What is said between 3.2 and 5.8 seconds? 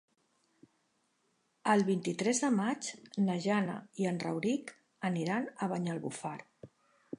na Jana i en Rauric aniran a